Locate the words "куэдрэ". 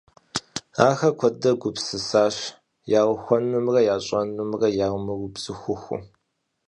1.19-1.51